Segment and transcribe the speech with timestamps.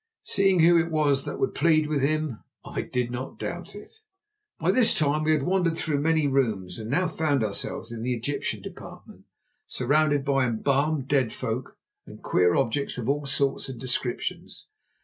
[0.23, 3.97] Seeing who it was that would plead with him I did not doubt it.
[4.59, 8.15] By this time we had wandered through many rooms and now found ourselves in the
[8.15, 9.25] Egyptian Department,
[9.67, 11.77] surrounded by embalmed dead folk
[12.07, 14.69] and queer objects of all sorts and descriptions.